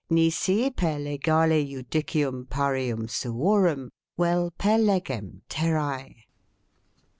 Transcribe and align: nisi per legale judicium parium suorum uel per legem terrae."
nisi 0.09 0.71
per 0.71 0.97
legale 0.97 1.63
judicium 1.63 2.47
parium 2.47 3.05
suorum 3.07 3.91
uel 4.17 4.49
per 4.57 4.79
legem 4.79 5.43
terrae." 5.47 6.25